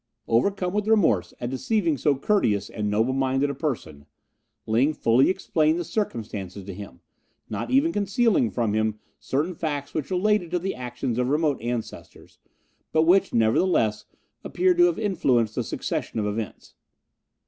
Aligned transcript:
Overcome 0.27 0.73
with 0.73 0.87
remorse 0.87 1.31
at 1.39 1.51
deceiving 1.51 1.95
so 1.95 2.15
courteous 2.15 2.71
and 2.71 2.89
noble 2.89 3.13
minded 3.13 3.51
a 3.51 3.53
person, 3.53 4.07
Ling 4.65 4.95
fully 4.95 5.29
explained 5.29 5.77
the 5.79 5.83
circumstances 5.83 6.63
to 6.65 6.73
him, 6.73 7.01
not 7.51 7.69
even 7.69 7.93
concealing 7.93 8.49
from 8.49 8.73
him 8.73 8.97
certain 9.19 9.53
facts 9.53 9.93
which 9.93 10.09
related 10.09 10.49
to 10.49 10.57
the 10.57 10.73
actions 10.73 11.19
of 11.19 11.29
remote 11.29 11.61
ancestors, 11.61 12.39
but 12.91 13.03
which, 13.03 13.31
nevertheless, 13.31 14.05
appeared 14.43 14.77
to 14.79 14.85
have 14.85 14.97
influenced 14.97 15.53
the 15.53 15.63
succession 15.63 16.17
of 16.19 16.25
events. 16.25 16.73